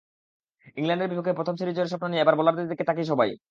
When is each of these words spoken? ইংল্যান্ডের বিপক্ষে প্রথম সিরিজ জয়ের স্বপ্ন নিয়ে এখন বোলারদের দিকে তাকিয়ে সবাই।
ইংল্যান্ডের 0.77 1.09
বিপক্ষে 1.11 1.37
প্রথম 1.39 1.55
সিরিজ 1.57 1.75
জয়ের 1.75 1.91
স্বপ্ন 1.91 2.05
নিয়ে 2.09 2.21
এখন 2.23 2.35
বোলারদের 2.39 2.69
দিকে 2.71 2.83
তাকিয়ে 2.85 3.11
সবাই। 3.11 3.29